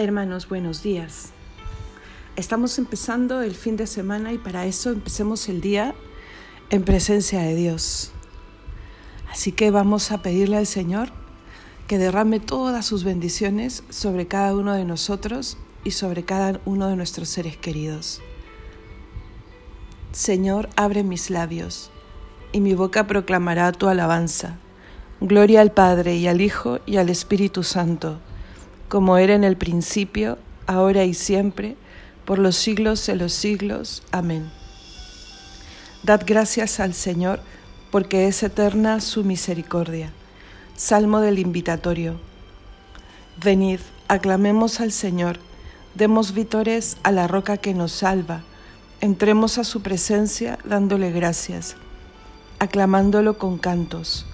[0.00, 1.30] Hermanos, buenos días.
[2.36, 5.92] Estamos empezando el fin de semana y para eso empecemos el día
[6.70, 8.12] en presencia de Dios.
[9.28, 11.08] Así que vamos a pedirle al Señor
[11.88, 16.94] que derrame todas sus bendiciones sobre cada uno de nosotros y sobre cada uno de
[16.94, 18.20] nuestros seres queridos.
[20.12, 21.90] Señor, abre mis labios
[22.52, 24.58] y mi boca proclamará tu alabanza.
[25.20, 28.20] Gloria al Padre y al Hijo y al Espíritu Santo
[28.88, 31.76] como era en el principio, ahora y siempre,
[32.24, 34.02] por los siglos de los siglos.
[34.10, 34.50] Amén.
[36.02, 37.40] Dad gracias al Señor,
[37.90, 40.12] porque es eterna su misericordia.
[40.76, 42.18] Salmo del Invitatorio.
[43.42, 45.38] Venid, aclamemos al Señor,
[45.94, 48.42] demos vítores a la roca que nos salva,
[49.00, 51.76] entremos a su presencia dándole gracias,
[52.58, 54.26] aclamándolo con cantos,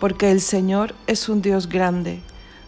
[0.00, 2.20] porque el Señor es un Dios grande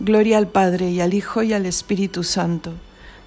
[0.00, 2.72] Gloria al Padre y al Hijo y al Espíritu Santo,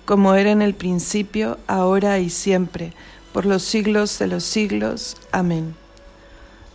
[0.05, 2.94] como era en el principio, ahora y siempre,
[3.33, 5.17] por los siglos de los siglos.
[5.33, 5.75] Amén.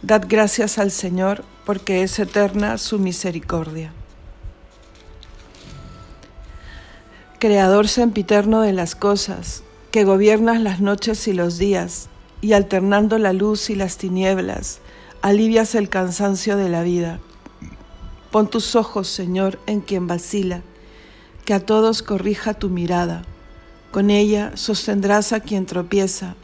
[0.02, 3.90] Dad gracias al Señor, porque es eterna su misericordia.
[7.38, 9.62] Creador sempiterno de las cosas,
[9.92, 12.10] que gobiernas las noches y los días,
[12.42, 14.80] y alternando la luz y las tinieblas,
[15.22, 17.18] alivias el cansancio de la vida
[18.30, 20.62] Pon tus ojos, Señor, en quien vacila,
[21.44, 23.24] que a todos corrija tu mirada.
[23.92, 26.34] Con ella sostendrás a quien tropieza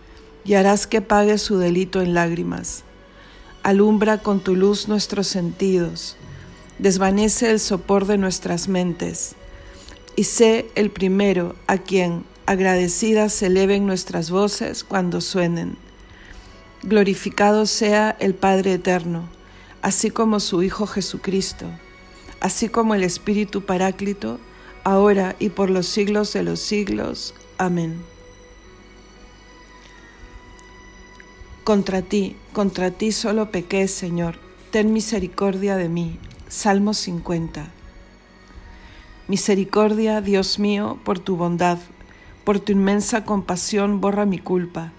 [0.44, 2.84] y harás que pague su delito en lágrimas.
[3.62, 6.16] Alumbra con tu luz nuestros sentidos,
[6.78, 9.34] desvanece el sopor de nuestras mentes,
[10.16, 15.76] y sé el primero a quien agradecidas se eleven nuestras voces cuando suenen.
[16.82, 19.28] Glorificado sea el Padre Eterno
[19.82, 21.66] así como su Hijo Jesucristo,
[22.40, 24.38] así como el Espíritu Paráclito,
[24.84, 27.34] ahora y por los siglos de los siglos.
[27.58, 28.00] Amén.
[31.64, 34.36] Contra ti, contra ti solo pequé, Señor,
[34.70, 36.18] ten misericordia de mí.
[36.48, 37.70] Salmo 50.
[39.28, 41.78] Misericordia, Dios mío, por tu bondad,
[42.44, 44.92] por tu inmensa compasión borra mi culpa,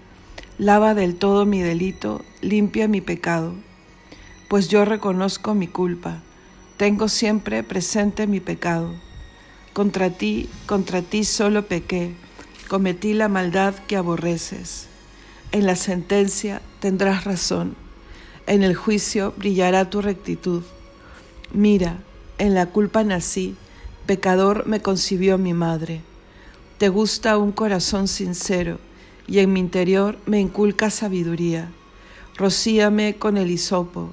[0.58, 3.54] lava del todo mi delito, limpia mi pecado
[4.48, 6.22] pues yo reconozco mi culpa,
[6.76, 8.94] tengo siempre presente mi pecado.
[9.72, 12.14] Contra ti, contra ti solo pequé,
[12.68, 14.88] cometí la maldad que aborreces.
[15.52, 17.76] En la sentencia tendrás razón,
[18.46, 20.62] en el juicio brillará tu rectitud.
[21.52, 21.98] Mira,
[22.38, 23.56] en la culpa nací,
[24.06, 26.02] pecador me concibió mi madre.
[26.78, 28.78] Te gusta un corazón sincero,
[29.26, 31.70] y en mi interior me inculca sabiduría.
[32.36, 34.12] Rocíame con el hisopo,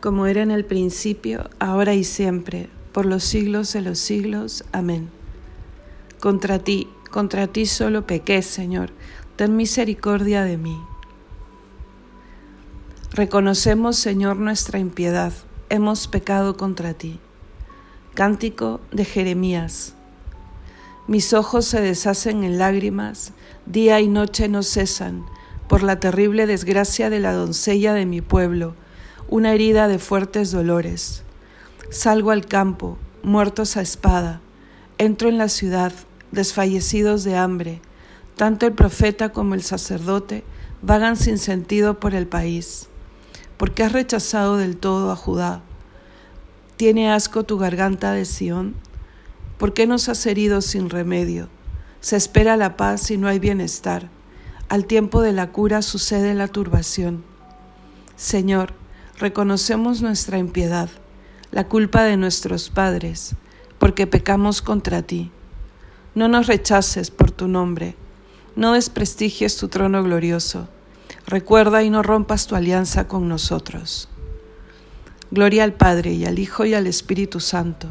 [0.00, 4.64] como era en el principio, ahora y siempre, por los siglos de los siglos.
[4.72, 5.10] Amén.
[6.18, 8.90] Contra ti, contra ti solo pequé, Señor,
[9.36, 10.80] ten misericordia de mí.
[13.12, 15.32] Reconocemos, Señor, nuestra impiedad,
[15.68, 17.18] hemos pecado contra ti.
[18.14, 19.94] Cántico de Jeremías.
[21.06, 23.32] Mis ojos se deshacen en lágrimas,
[23.66, 25.26] día y noche no cesan,
[25.68, 28.74] por la terrible desgracia de la doncella de mi pueblo,
[29.30, 31.22] una herida de fuertes dolores.
[31.88, 34.42] Salgo al campo, muertos a espada,
[34.98, 35.94] entro en la ciudad,
[36.30, 37.80] desfallecidos de hambre,
[38.36, 40.44] tanto el profeta como el sacerdote
[40.82, 42.90] vagan sin sentido por el país
[43.60, 45.60] porque has rechazado del todo a Judá.
[46.78, 48.74] ¿Tiene asco tu garganta de Sión?
[49.58, 51.50] ¿Por qué nos has herido sin remedio?
[52.00, 54.08] Se espera la paz y no hay bienestar.
[54.70, 57.22] Al tiempo de la cura sucede la turbación.
[58.16, 58.72] Señor,
[59.20, 60.88] reconocemos nuestra impiedad,
[61.52, 63.36] la culpa de nuestros padres,
[63.78, 65.30] porque pecamos contra ti.
[66.14, 67.94] No nos rechaces por tu nombre,
[68.56, 70.68] no desprestigies tu trono glorioso
[71.26, 74.08] Recuerda y no rompas tu alianza con nosotros.
[75.30, 77.88] Gloria al Padre y al Hijo y al Espíritu Santo,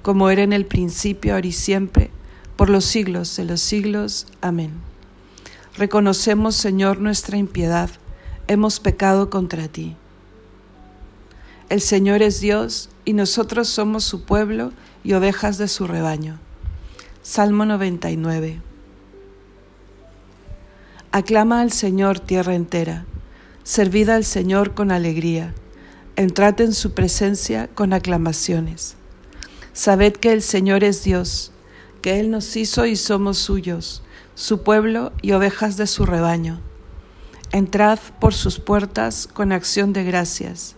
[0.00, 2.10] como era en el principio, ahora y siempre,
[2.56, 4.26] por los siglos de los siglos.
[4.40, 4.72] Amén.
[5.76, 7.90] Reconocemos, Señor, nuestra impiedad,
[8.46, 9.96] hemos pecado contra ti.
[11.68, 14.72] El Señor es Dios y nosotros somos su pueblo
[15.04, 16.38] y ovejas de su rebaño.
[17.22, 18.62] Salmo 99.
[21.12, 23.04] Aclama al Señor tierra entera,
[23.64, 25.54] servid al Señor con alegría,
[26.16, 28.96] entrad en su presencia con aclamaciones.
[29.74, 31.52] Sabed que el Señor es Dios,
[32.00, 34.02] que Él nos hizo y somos suyos,
[34.34, 36.62] su pueblo y ovejas de su rebaño.
[37.52, 40.77] Entrad por sus puertas con acción de gracias,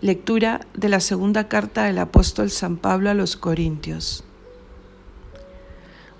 [0.00, 4.22] Lectura de la segunda carta del apóstol San Pablo a los Corintios.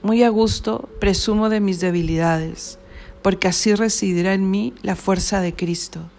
[0.03, 2.81] Muy a gusto presumo de mis debilidades,
[3.23, 6.11] porque así residirá en mí la fuerza de Cristo.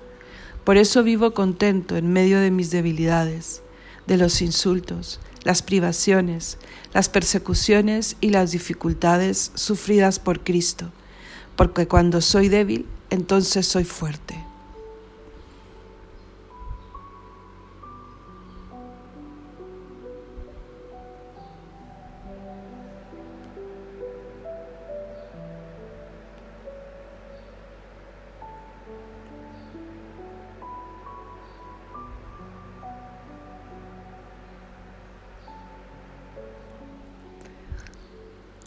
[0.63, 3.61] Por eso vivo contento en medio de mis debilidades,
[4.07, 6.59] de los insultos, las privaciones,
[6.93, 10.93] las persecuciones y las dificultades sufridas por Cristo,
[11.57, 14.48] porque cuando soy débil, entonces soy fuerte.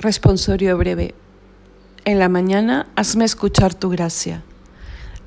[0.02, 1.14] Responsorio breve.
[2.04, 4.42] En la mañana hazme escuchar tu gracia.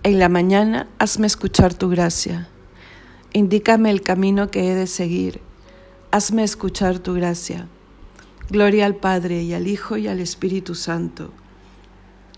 [0.04, 2.50] En la mañana hazme escuchar tu gracia.
[3.32, 5.40] Indícame el camino que he de seguir.
[6.12, 7.70] Hazme escuchar tu gracia.
[8.50, 11.32] Gloria al Padre y al Hijo y al Espíritu Santo.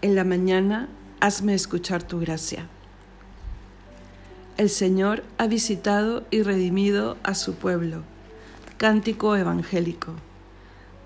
[0.03, 0.89] En la mañana
[1.19, 2.67] hazme escuchar tu gracia.
[4.57, 8.03] El Señor ha visitado y redimido a su pueblo.
[8.77, 10.13] Cántico evangélico.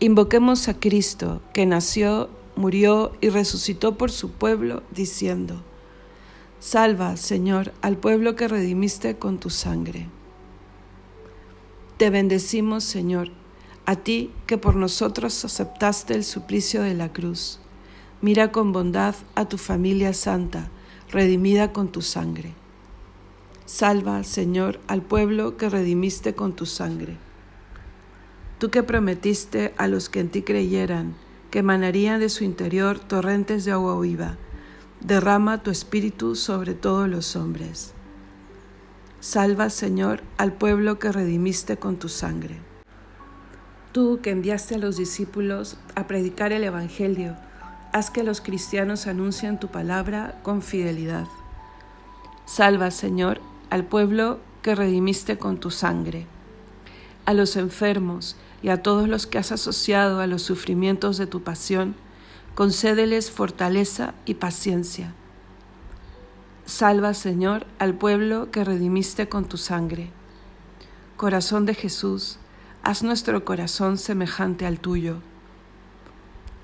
[0.00, 5.62] Invoquemos a Cristo, que nació, murió y resucitó por su pueblo, diciendo,
[6.58, 10.08] Salva, Señor, al pueblo que redimiste con tu sangre.
[11.98, 13.30] Te bendecimos, Señor,
[13.86, 17.60] a ti que por nosotros aceptaste el suplicio de la cruz
[18.22, 20.68] Mira con bondad a tu familia santa,
[21.10, 22.52] redimida con tu sangre.
[23.64, 27.16] Salva, Señor, al pueblo que redimiste con tu sangre.
[28.60, 31.14] Tú que prometiste a los que en ti creyeran
[31.50, 34.36] que emanarían de su interior torrentes de agua viva,
[35.00, 37.94] derrama tu espíritu sobre todos los hombres.
[39.18, 42.58] Salva, Señor, al pueblo que redimiste con tu sangre.
[43.92, 47.36] Tú que enviaste a los discípulos a predicar el Evangelio,
[47.94, 51.26] haz que los cristianos anuncien tu palabra con fidelidad.
[52.44, 53.40] Salva, Señor,
[53.70, 56.26] al pueblo que redimiste con tu sangre,
[57.24, 61.42] a los enfermos y a todos los que has asociado a los sufrimientos de tu
[61.42, 61.94] pasión,
[62.54, 65.14] concédeles fortaleza y paciencia.
[66.66, 70.10] Salva, Señor, al pueblo que redimiste con tu sangre.
[71.16, 72.38] Corazón de Jesús,
[72.82, 75.16] haz nuestro corazón semejante al tuyo.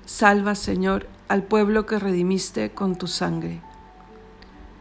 [0.05, 3.61] Salva, Señor, al pueblo que redimiste con tu sangre.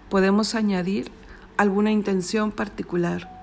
[0.08, 1.10] Podemos añadir
[1.56, 3.35] alguna intención particular.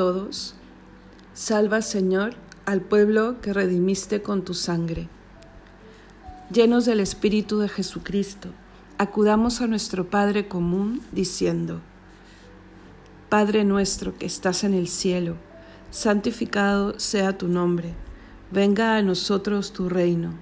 [0.00, 0.54] Todos.
[1.34, 2.32] Salva, Señor,
[2.64, 5.10] al pueblo que redimiste con tu sangre.
[6.52, 8.48] Llenos del Espíritu de Jesucristo,
[8.98, 11.80] acudamos a nuestro Padre común diciendo,
[13.28, 15.36] Padre nuestro que estás en el cielo,
[15.90, 17.94] santificado sea tu nombre,
[18.50, 20.34] venga a nosotros tu reino,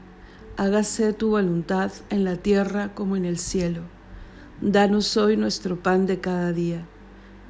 [0.56, 3.82] hágase tu voluntad en la tierra como en el cielo.
[4.60, 6.86] Danos hoy nuestro pan de cada día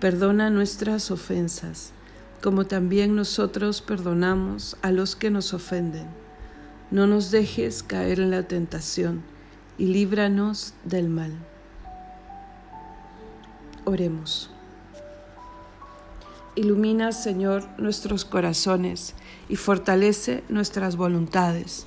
[0.00, 1.92] Perdona nuestras ofensas,
[2.40, 6.06] como también nosotros perdonamos a los que nos ofenden.
[6.90, 9.22] No nos dejes caer en la tentación
[9.76, 11.32] y líbranos del mal.
[13.84, 14.50] Oremos.
[16.54, 19.14] Ilumina, Señor, nuestros corazones
[19.48, 21.86] y fortalece nuestras voluntades,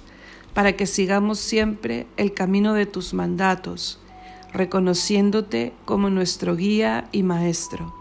[0.53, 3.99] para que sigamos siempre el camino de tus mandatos,
[4.53, 8.00] reconociéndote como nuestro guía y maestro